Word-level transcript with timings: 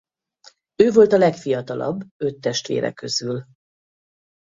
Ő 0.75 0.91
volt 0.91 1.11
a 1.13 1.17
legfiatalabb 1.17 2.01
öt 2.17 2.39
testvére 2.39 2.91
közül. 2.93 3.45